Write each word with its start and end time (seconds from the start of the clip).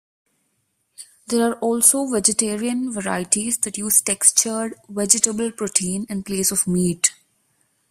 There 1.27 1.45
are 1.47 1.59
also 1.59 2.07
vegetarian 2.07 2.91
varieties 2.91 3.59
that 3.59 3.77
use 3.77 4.01
textured 4.01 4.73
vegetable 4.89 5.51
protein 5.51 6.07
in 6.09 6.23
place 6.23 6.49
of 6.51 6.65
meat. 6.65 7.11